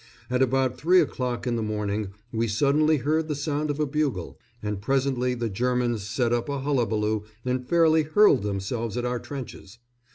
[0.31, 4.39] At about three o'clock in the morning we suddenly heard the sound of a bugle,
[4.63, 9.77] and presently the Germans set up a hullabaloo and fairly hurled themselves at our trenches.